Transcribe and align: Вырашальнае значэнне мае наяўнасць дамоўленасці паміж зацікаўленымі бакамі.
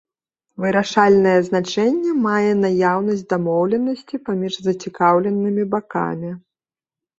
Вырашальнае 0.63 1.33
значэнне 1.49 2.13
мае 2.23 2.51
наяўнасць 2.63 3.23
дамоўленасці 3.35 4.23
паміж 4.31 4.53
зацікаўленымі 4.71 5.69
бакамі. 5.77 6.35